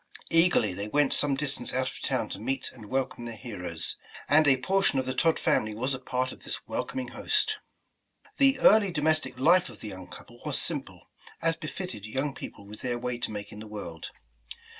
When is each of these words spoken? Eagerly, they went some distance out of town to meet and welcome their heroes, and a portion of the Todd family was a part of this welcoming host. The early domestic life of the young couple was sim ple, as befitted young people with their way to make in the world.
Eagerly, 0.31 0.73
they 0.73 0.87
went 0.87 1.13
some 1.13 1.35
distance 1.35 1.71
out 1.73 1.87
of 1.87 2.01
town 2.01 2.27
to 2.29 2.39
meet 2.39 2.71
and 2.73 2.87
welcome 2.89 3.25
their 3.25 3.35
heroes, 3.35 3.97
and 4.27 4.47
a 4.47 4.57
portion 4.57 4.97
of 4.97 5.05
the 5.05 5.13
Todd 5.13 5.37
family 5.37 5.75
was 5.75 5.93
a 5.93 5.99
part 5.99 6.31
of 6.31 6.41
this 6.43 6.67
welcoming 6.67 7.09
host. 7.09 7.59
The 8.39 8.57
early 8.61 8.89
domestic 8.89 9.39
life 9.39 9.69
of 9.69 9.79
the 9.79 9.89
young 9.89 10.07
couple 10.07 10.41
was 10.43 10.59
sim 10.59 10.81
ple, 10.81 11.03
as 11.39 11.55
befitted 11.55 12.07
young 12.07 12.33
people 12.33 12.65
with 12.65 12.81
their 12.81 12.97
way 12.97 13.19
to 13.19 13.29
make 13.29 13.51
in 13.51 13.59
the 13.59 13.67
world. 13.67 14.09